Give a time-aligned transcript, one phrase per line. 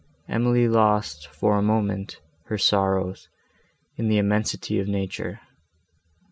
[0.27, 3.29] Emily lost, for a moment, her sorrows,
[3.97, 5.41] in the immensity of nature.